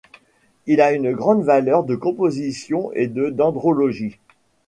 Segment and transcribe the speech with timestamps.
[0.65, 4.17] Il a une grande valeur de composition et de dendrologie.